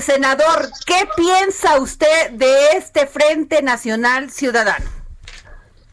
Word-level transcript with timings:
Senador, 0.00 0.68
¿qué 0.86 1.08
piensa 1.16 1.80
usted 1.80 2.30
de 2.32 2.76
este 2.76 3.06
Frente 3.06 3.62
Nacional 3.62 4.30
Ciudadano? 4.30 4.84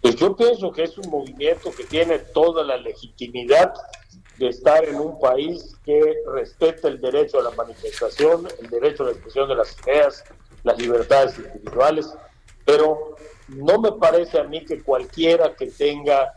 Pues 0.01 0.15
yo 0.17 0.35
pienso 0.35 0.71
que 0.71 0.83
es 0.83 0.97
un 0.97 1.09
movimiento 1.09 1.71
que 1.71 1.83
tiene 1.83 2.19
toda 2.19 2.63
la 2.63 2.77
legitimidad 2.77 3.73
de 4.37 4.49
estar 4.49 4.83
en 4.85 4.95
un 4.95 5.19
país 5.19 5.75
que 5.85 6.15
respeta 6.33 6.87
el 6.89 6.99
derecho 7.01 7.39
a 7.39 7.43
la 7.43 7.51
manifestación, 7.51 8.47
el 8.61 8.69
derecho 8.69 9.03
a 9.03 9.07
la 9.07 9.11
expresión 9.13 9.47
de 9.47 9.55
las 9.55 9.75
ideas, 9.79 10.23
las 10.63 10.77
libertades 10.77 11.37
individuales, 11.37 12.13
pero 12.65 13.15
no 13.47 13.79
me 13.79 13.93
parece 13.93 14.39
a 14.39 14.43
mí 14.43 14.63
que 14.65 14.83
cualquiera 14.83 15.55
que 15.55 15.67
tenga, 15.67 16.33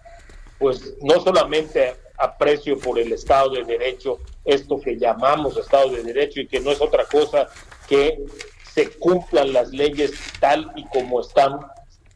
pues 0.59 0.95
no 1.03 1.21
solamente 1.21 1.97
aprecio 2.17 2.79
por 2.79 2.99
el 2.99 3.13
Estado 3.13 3.51
de 3.51 3.65
Derecho, 3.65 4.19
esto 4.49 4.81
que 4.81 4.97
llamamos 4.97 5.57
Estado 5.57 5.91
de 5.91 6.03
Derecho 6.03 6.41
y 6.41 6.49
que 6.49 6.61
no 6.61 6.71
es 6.71 6.81
otra 6.81 7.05
cosa 7.05 7.49
que 7.87 8.25
se 8.73 8.91
cumplan 8.99 9.53
las 9.53 9.71
leyes 9.71 10.13
tal 10.41 10.73
y 10.75 10.85
como 10.87 11.21
están, 11.21 11.59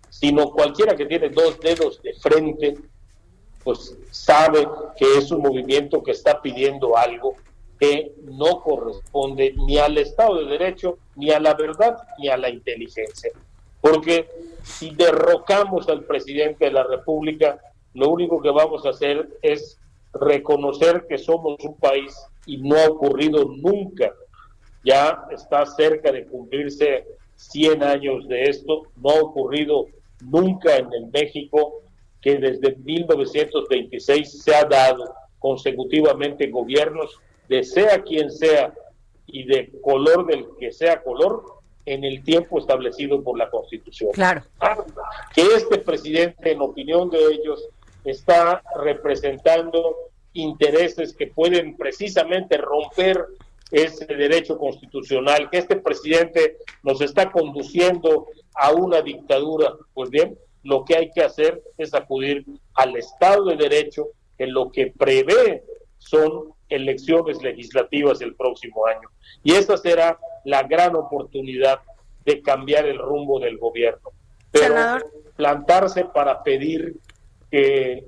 sino 0.08 0.50
cualquiera 0.50 0.96
que 0.96 1.06
tiene 1.06 1.28
dos 1.28 1.60
dedos 1.60 2.02
de 2.02 2.14
frente 2.14 2.78
pues 3.64 3.96
sabe 4.10 4.66
que 4.96 5.18
es 5.18 5.30
un 5.30 5.42
movimiento 5.42 6.02
que 6.02 6.12
está 6.12 6.40
pidiendo 6.42 6.96
algo 6.96 7.36
que 7.78 8.12
no 8.22 8.60
corresponde 8.60 9.54
ni 9.66 9.78
al 9.78 9.98
Estado 9.98 10.38
de 10.38 10.46
Derecho, 10.46 10.98
ni 11.16 11.30
a 11.30 11.40
la 11.40 11.54
verdad, 11.54 11.96
ni 12.18 12.28
a 12.28 12.36
la 12.36 12.48
inteligencia. 12.48 13.30
Porque 13.80 14.28
si 14.62 14.90
derrocamos 14.90 15.88
al 15.88 16.04
presidente 16.04 16.66
de 16.66 16.72
la 16.72 16.84
República, 16.84 17.58
lo 17.94 18.08
único 18.08 18.40
que 18.40 18.50
vamos 18.50 18.86
a 18.86 18.90
hacer 18.90 19.28
es 19.42 19.78
reconocer 20.12 21.06
que 21.08 21.18
somos 21.18 21.56
un 21.64 21.76
país 21.78 22.14
y 22.46 22.58
no 22.58 22.76
ha 22.76 22.88
ocurrido 22.88 23.44
nunca. 23.44 24.12
Ya 24.84 25.24
está 25.30 25.64
cerca 25.66 26.10
de 26.10 26.26
cumplirse 26.26 27.06
100 27.36 27.82
años 27.82 28.28
de 28.28 28.44
esto, 28.44 28.82
no 28.96 29.10
ha 29.10 29.20
ocurrido 29.20 29.86
nunca 30.20 30.76
en 30.76 30.92
el 30.92 31.06
México 31.12 31.82
que 32.20 32.36
desde 32.36 32.76
1926 32.76 34.42
se 34.42 34.54
ha 34.54 34.64
dado 34.64 35.12
consecutivamente 35.38 36.48
gobiernos 36.48 37.18
de 37.48 37.64
sea 37.64 38.00
quien 38.02 38.30
sea 38.30 38.72
y 39.26 39.44
de 39.44 39.72
color 39.82 40.26
del 40.26 40.46
que 40.58 40.72
sea 40.72 41.02
color 41.02 41.42
en 41.84 42.04
el 42.04 42.22
tiempo 42.22 42.58
establecido 42.58 43.22
por 43.22 43.36
la 43.36 43.50
Constitución. 43.50 44.10
Claro. 44.12 44.42
Que 45.34 45.42
este 45.42 45.78
presidente, 45.78 46.52
en 46.52 46.60
opinión 46.60 47.10
de 47.10 47.18
ellos, 47.18 47.68
está 48.04 48.62
representando 48.82 49.96
intereses 50.32 51.14
que 51.14 51.26
pueden 51.26 51.76
precisamente 51.76 52.56
romper 52.56 53.26
ese 53.70 54.04
derecho 54.06 54.58
constitucional, 54.58 55.48
que 55.50 55.58
este 55.58 55.76
presidente 55.76 56.58
nos 56.82 57.00
está 57.00 57.30
conduciendo 57.30 58.26
a 58.54 58.72
una 58.72 59.00
dictadura. 59.00 59.72
Pues 59.94 60.10
bien, 60.10 60.36
lo 60.62 60.84
que 60.84 60.96
hay 60.96 61.10
que 61.10 61.22
hacer 61.22 61.62
es 61.78 61.94
acudir 61.94 62.44
al 62.74 62.96
Estado 62.96 63.46
de 63.46 63.56
Derecho, 63.56 64.08
en 64.38 64.52
lo 64.52 64.70
que 64.70 64.92
prevé 64.96 65.62
son 65.98 66.52
elecciones 66.68 67.42
legislativas 67.42 68.20
el 68.20 68.34
próximo 68.34 68.86
año. 68.86 69.08
Y 69.42 69.52
esa 69.52 69.76
será 69.76 70.18
la 70.44 70.62
gran 70.64 70.96
oportunidad 70.96 71.80
de 72.24 72.42
cambiar 72.42 72.86
el 72.86 72.98
rumbo 72.98 73.38
del 73.38 73.58
gobierno. 73.58 74.10
Pero 74.50 74.74
plantarse 75.36 76.04
para 76.04 76.42
pedir 76.42 76.96
que, 77.52 78.04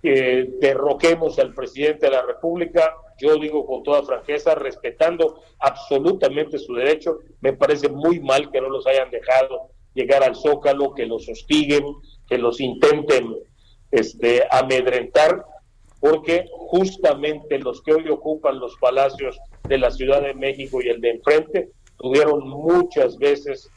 que 0.00 0.48
derroquemos 0.60 1.38
al 1.40 1.52
presidente 1.52 2.06
de 2.06 2.12
la 2.12 2.22
República, 2.22 2.94
yo 3.18 3.36
digo 3.36 3.66
con 3.66 3.82
toda 3.82 4.04
franqueza, 4.04 4.54
respetando 4.54 5.42
absolutamente 5.58 6.58
su 6.58 6.74
derecho, 6.74 7.18
me 7.40 7.52
parece 7.52 7.88
muy 7.88 8.20
mal 8.20 8.50
que 8.50 8.60
no 8.60 8.70
los 8.70 8.86
hayan 8.86 9.10
dejado 9.10 9.70
llegar 9.94 10.22
al 10.22 10.36
zócalo, 10.36 10.94
que 10.94 11.06
los 11.06 11.28
hostiguen, 11.28 11.84
que 12.28 12.38
los 12.38 12.60
intenten 12.60 13.36
este, 13.90 14.44
amedrentar, 14.50 15.44
porque 16.00 16.46
justamente 16.52 17.58
los 17.58 17.82
que 17.82 17.92
hoy 17.92 18.08
ocupan 18.08 18.58
los 18.58 18.76
palacios 18.76 19.38
de 19.68 19.78
la 19.78 19.90
Ciudad 19.90 20.22
de 20.22 20.34
México 20.34 20.80
y 20.80 20.88
el 20.88 21.00
de 21.00 21.10
enfrente 21.10 21.70
tuvieron 21.98 22.48
muchas 22.48 23.18
veces 23.18 23.68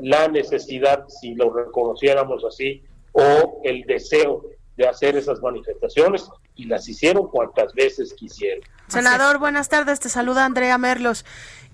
la 0.00 0.28
necesidad, 0.28 1.04
si 1.08 1.34
lo 1.34 1.52
reconociéramos 1.52 2.44
así, 2.44 2.82
o 3.12 3.60
el 3.64 3.82
deseo 3.82 4.44
de 4.76 4.88
hacer 4.88 5.16
esas 5.16 5.40
manifestaciones 5.40 6.28
y 6.54 6.64
las 6.64 6.88
hicieron 6.88 7.28
cuantas 7.28 7.72
veces 7.74 8.14
quisieron. 8.14 8.64
Senador, 8.88 9.38
buenas 9.38 9.68
tardes, 9.68 10.00
te 10.00 10.08
saluda 10.08 10.44
Andrea 10.44 10.76
Merlos. 10.78 11.24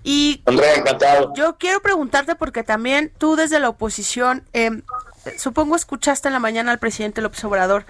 Y 0.03 0.41
Andrea, 0.45 0.75
encantado. 0.75 1.33
Yo 1.35 1.57
quiero 1.57 1.81
preguntarte 1.81 2.35
porque 2.35 2.63
también 2.63 3.11
tú 3.17 3.35
desde 3.35 3.59
la 3.59 3.67
oposición, 3.67 4.45
eh, 4.53 4.81
supongo 5.37 5.75
escuchaste 5.75 6.29
en 6.29 6.33
la 6.33 6.39
mañana 6.39 6.71
al 6.71 6.79
presidente 6.79 7.21
López 7.21 7.43
Obrador 7.43 7.85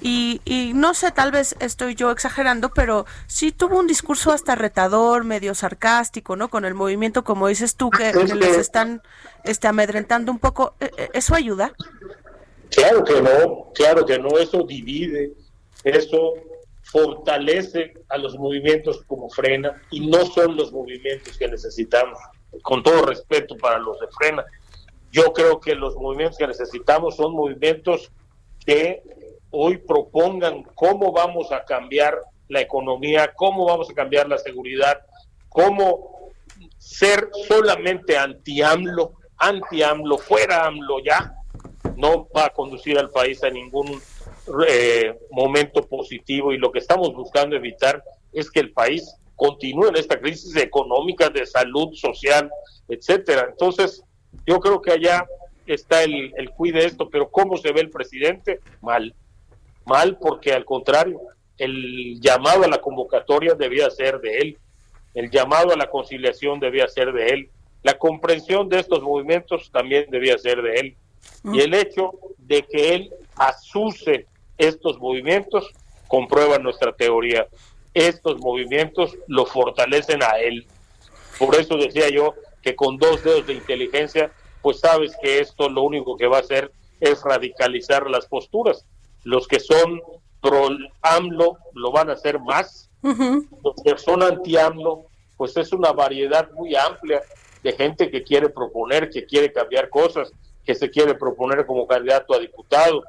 y, 0.00 0.40
y, 0.46 0.72
no 0.74 0.94
sé, 0.94 1.10
tal 1.10 1.30
vez 1.30 1.56
estoy 1.60 1.94
yo 1.94 2.10
exagerando, 2.10 2.70
pero 2.70 3.04
sí 3.26 3.52
tuvo 3.52 3.78
un 3.78 3.86
discurso 3.86 4.32
hasta 4.32 4.54
retador, 4.54 5.24
medio 5.24 5.54
sarcástico, 5.54 6.36
¿no? 6.36 6.48
Con 6.48 6.64
el 6.64 6.72
movimiento, 6.72 7.24
como 7.24 7.48
dices 7.48 7.76
tú, 7.76 7.90
que, 7.90 8.14
les 8.14 8.56
están 8.56 9.02
este, 9.44 9.68
amedrentando 9.68 10.32
un 10.32 10.38
poco. 10.38 10.74
¿E, 10.80 10.90
e, 10.96 11.10
¿Eso 11.12 11.34
ayuda? 11.34 11.74
Claro 12.70 13.04
que 13.04 13.20
no, 13.20 13.72
claro 13.74 14.06
que 14.06 14.18
no, 14.18 14.38
eso 14.38 14.62
divide, 14.62 15.32
eso 15.84 16.34
fortalece 16.82 17.94
a 18.08 18.18
los 18.18 18.36
movimientos 18.38 19.02
como 19.06 19.28
frena 19.28 19.80
y 19.90 20.06
no 20.06 20.24
son 20.26 20.56
los 20.56 20.72
movimientos 20.72 21.36
que 21.36 21.48
necesitamos. 21.48 22.18
Con 22.62 22.82
todo 22.82 23.06
respeto 23.06 23.56
para 23.56 23.78
los 23.78 23.98
de 24.00 24.06
frena, 24.08 24.44
yo 25.12 25.32
creo 25.32 25.60
que 25.60 25.74
los 25.74 25.94
movimientos 25.96 26.38
que 26.38 26.46
necesitamos 26.46 27.16
son 27.16 27.32
movimientos 27.32 28.10
que 28.64 29.02
hoy 29.50 29.78
propongan 29.78 30.62
cómo 30.74 31.12
vamos 31.12 31.52
a 31.52 31.64
cambiar 31.64 32.18
la 32.48 32.60
economía, 32.60 33.32
cómo 33.34 33.66
vamos 33.66 33.90
a 33.90 33.94
cambiar 33.94 34.28
la 34.28 34.38
seguridad, 34.38 35.00
cómo 35.48 36.30
ser 36.78 37.30
solamente 37.48 38.16
anti-AMLO, 38.16 39.14
anti-AMLO, 39.38 40.18
fuera 40.18 40.66
AMLO 40.66 40.98
ya, 41.04 41.34
no 42.00 42.28
va 42.36 42.46
a 42.46 42.50
conducir 42.50 42.98
al 42.98 43.10
país 43.10 43.42
a 43.44 43.50
ningún 43.50 44.00
eh, 44.66 45.18
momento 45.30 45.86
positivo 45.86 46.52
y 46.52 46.58
lo 46.58 46.72
que 46.72 46.78
estamos 46.78 47.12
buscando 47.14 47.56
evitar 47.56 48.02
es 48.32 48.50
que 48.50 48.60
el 48.60 48.72
país 48.72 49.14
continúe 49.36 49.88
en 49.88 49.96
esta 49.96 50.18
crisis 50.18 50.56
económica, 50.56 51.30
de 51.30 51.46
salud, 51.46 51.94
social, 51.94 52.50
etcétera. 52.88 53.48
Entonces, 53.50 54.02
yo 54.46 54.60
creo 54.60 54.80
que 54.80 54.92
allá 54.92 55.26
está 55.66 56.02
el, 56.02 56.32
el 56.36 56.50
cuide 56.50 56.84
esto, 56.84 57.08
pero 57.08 57.30
¿cómo 57.30 57.56
se 57.56 57.72
ve 57.72 57.80
el 57.80 57.90
presidente? 57.90 58.60
Mal. 58.80 59.14
Mal 59.86 60.18
porque 60.18 60.52
al 60.52 60.64
contrario, 60.64 61.20
el 61.58 62.20
llamado 62.20 62.64
a 62.64 62.68
la 62.68 62.80
convocatoria 62.80 63.54
debía 63.54 63.90
ser 63.90 64.20
de 64.20 64.38
él, 64.38 64.58
el 65.14 65.30
llamado 65.30 65.72
a 65.72 65.76
la 65.76 65.90
conciliación 65.90 66.60
debía 66.60 66.88
ser 66.88 67.12
de 67.12 67.28
él, 67.28 67.50
la 67.82 67.98
comprensión 67.98 68.68
de 68.68 68.78
estos 68.80 69.02
movimientos 69.02 69.70
también 69.72 70.06
debía 70.10 70.36
ser 70.38 70.62
de 70.62 70.74
él. 70.74 70.96
Y 71.44 71.60
el 71.60 71.74
hecho 71.74 72.12
de 72.38 72.62
que 72.62 72.94
él 72.94 73.14
asuse 73.36 74.26
estos 74.58 74.98
movimientos 74.98 75.70
comprueban 76.08 76.62
nuestra 76.62 76.92
teoría. 76.92 77.46
Estos 77.94 78.38
movimientos 78.38 79.16
lo 79.26 79.46
fortalecen 79.46 80.22
a 80.22 80.38
él. 80.38 80.66
Por 81.38 81.54
eso 81.54 81.76
decía 81.76 82.10
yo 82.10 82.34
que 82.62 82.76
con 82.76 82.98
dos 82.98 83.24
dedos 83.24 83.46
de 83.46 83.54
inteligencia, 83.54 84.30
pues 84.60 84.80
sabes 84.80 85.16
que 85.22 85.40
esto 85.40 85.68
lo 85.68 85.82
único 85.82 86.16
que 86.16 86.26
va 86.26 86.38
a 86.38 86.40
hacer 86.40 86.72
es 87.00 87.22
radicalizar 87.22 88.10
las 88.10 88.26
posturas. 88.26 88.84
Los 89.24 89.48
que 89.48 89.60
son 89.60 90.00
pro 90.40 90.68
AMLO 91.02 91.58
lo 91.74 91.92
van 91.92 92.10
a 92.10 92.14
hacer 92.14 92.38
más. 92.38 92.90
Los 93.02 93.74
que 93.82 93.96
son 93.96 94.22
anti 94.22 94.56
AMLO, 94.56 95.06
pues 95.36 95.56
es 95.56 95.72
una 95.72 95.92
variedad 95.92 96.50
muy 96.52 96.74
amplia 96.76 97.22
de 97.62 97.72
gente 97.72 98.10
que 98.10 98.22
quiere 98.22 98.50
proponer, 98.50 99.10
que 99.10 99.24
quiere 99.24 99.52
cambiar 99.52 99.88
cosas, 99.88 100.32
que 100.64 100.74
se 100.74 100.90
quiere 100.90 101.14
proponer 101.14 101.66
como 101.66 101.86
candidato 101.86 102.34
a 102.34 102.38
diputado, 102.38 103.02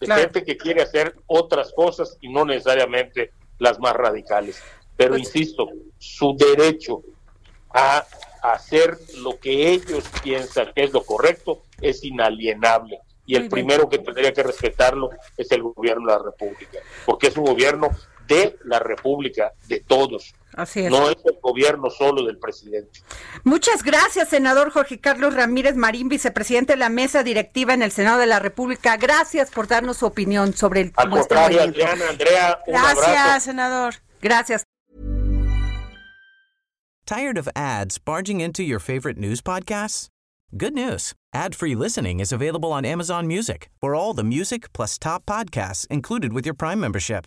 de 0.00 0.06
gente 0.06 0.44
que 0.44 0.56
quiere 0.56 0.82
hacer 0.82 1.14
otras 1.26 1.72
cosas 1.72 2.16
y 2.20 2.28
no 2.28 2.44
necesariamente 2.44 3.32
las 3.58 3.78
más 3.78 3.94
radicales. 3.94 4.62
Pero 4.96 5.10
pues 5.10 5.22
insisto, 5.22 5.68
su 5.98 6.36
derecho 6.36 7.02
a 7.72 8.04
hacer 8.42 8.98
lo 9.18 9.38
que 9.38 9.70
ellos 9.70 10.04
piensan 10.22 10.72
que 10.74 10.84
es 10.84 10.92
lo 10.92 11.02
correcto 11.02 11.62
es 11.80 12.04
inalienable. 12.04 13.00
Y 13.26 13.36
el 13.36 13.48
primero 13.48 13.88
que 13.88 13.98
tendría 13.98 14.32
que 14.32 14.42
respetarlo 14.42 15.10
es 15.36 15.50
el 15.50 15.62
gobierno 15.62 16.12
de 16.12 16.18
la 16.18 16.24
República, 16.24 16.78
porque 17.06 17.28
es 17.28 17.36
un 17.38 17.46
gobierno 17.46 17.88
de 18.26 18.56
la 18.64 18.78
República, 18.78 19.52
de 19.68 19.80
todos. 19.80 20.34
Así 20.56 20.80
es. 20.80 20.90
No 20.90 21.10
es 21.10 21.16
el 21.24 21.38
gobierno 21.42 21.90
solo 21.90 22.24
del 22.24 22.38
presidente. 22.38 23.00
Muchas 23.42 23.82
gracias, 23.82 24.28
senador 24.28 24.70
Jorge 24.70 25.00
Carlos 25.00 25.34
Ramírez 25.34 25.74
Marín, 25.74 26.08
vicepresidente 26.08 26.74
de 26.74 26.78
la 26.78 26.88
mesa 26.88 27.22
directiva 27.24 27.74
en 27.74 27.82
el 27.82 27.90
Senado 27.90 28.18
de 28.20 28.26
la 28.26 28.38
República. 28.38 28.96
Gracias 28.96 29.50
por 29.50 29.66
darnos 29.66 29.96
su 29.98 30.06
opinión 30.06 30.54
sobre 30.54 30.82
el 30.82 30.92
Al 30.96 31.10
contrario, 31.10 31.60
Adriana, 31.62 32.08
Andrea, 32.08 32.60
un 32.66 32.72
Gracias, 32.72 33.08
abrazo. 33.08 33.40
senador. 33.44 33.94
Gracias. 34.22 34.64
Tired 37.06 37.36
of 37.36 37.48
ads 37.54 37.98
barging 37.98 38.40
into 38.40 38.62
your 38.62 38.78
favorite 38.80 39.18
news 39.18 39.42
podcasts? 39.42 40.08
Good 40.56 40.72
news. 40.72 41.14
Ad-free 41.34 41.74
listening 41.74 42.20
is 42.20 42.32
available 42.32 42.72
on 42.72 42.84
Amazon 42.84 43.26
Music 43.26 43.68
for 43.80 43.94
all 43.94 44.14
the 44.14 44.22
music 44.22 44.72
plus 44.72 44.98
top 44.98 45.26
podcasts 45.26 45.84
included 45.90 46.32
with 46.32 46.46
your 46.46 46.54
Prime 46.54 46.78
membership. 46.80 47.26